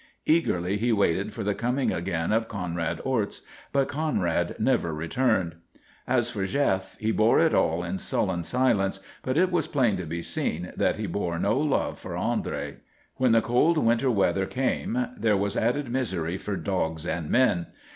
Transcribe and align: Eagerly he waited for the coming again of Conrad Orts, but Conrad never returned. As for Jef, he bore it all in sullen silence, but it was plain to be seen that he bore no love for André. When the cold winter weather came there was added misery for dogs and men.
Eagerly 0.25 0.77
he 0.77 0.91
waited 0.91 1.31
for 1.31 1.43
the 1.43 1.53
coming 1.53 1.91
again 1.93 2.31
of 2.31 2.47
Conrad 2.47 2.99
Orts, 3.05 3.43
but 3.71 3.87
Conrad 3.87 4.55
never 4.57 4.95
returned. 4.95 5.57
As 6.07 6.27
for 6.31 6.47
Jef, 6.47 6.97
he 6.97 7.11
bore 7.11 7.37
it 7.39 7.53
all 7.53 7.83
in 7.83 7.99
sullen 7.99 8.43
silence, 8.43 8.99
but 9.21 9.37
it 9.37 9.51
was 9.51 9.67
plain 9.67 9.97
to 9.97 10.07
be 10.07 10.23
seen 10.23 10.73
that 10.75 10.95
he 10.95 11.05
bore 11.05 11.37
no 11.37 11.59
love 11.59 11.99
for 11.99 12.13
André. 12.13 12.77
When 13.17 13.31
the 13.31 13.41
cold 13.41 13.77
winter 13.77 14.09
weather 14.09 14.47
came 14.47 15.07
there 15.15 15.37
was 15.37 15.55
added 15.55 15.87
misery 15.91 16.39
for 16.39 16.55
dogs 16.55 17.05
and 17.05 17.29
men. 17.29 17.67